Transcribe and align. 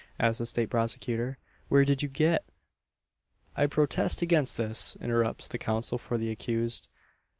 asks 0.19 0.39
the 0.39 0.47
State 0.47 0.71
prosecutor, 0.71 1.37
"where 1.69 1.85
did 1.85 2.01
you 2.01 2.09
get?" 2.09 2.43
"I 3.55 3.67
protest 3.67 4.23
against 4.23 4.57
this!" 4.57 4.97
interrupts 4.99 5.47
the 5.47 5.59
counsel 5.59 5.99
for 5.99 6.17
the 6.17 6.31
accused. 6.31 6.89